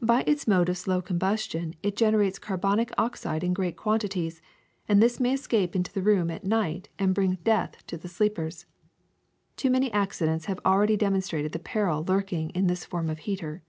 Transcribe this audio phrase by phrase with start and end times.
[0.00, 4.40] By its mode of slow combustion it generates carbonic oxide in great quantities,
[4.88, 8.64] and this may escape into the room at night and bring death to the sleepers.
[9.58, 13.62] Too many accidents have already demonstrated the peril lurk ing in this form of heater.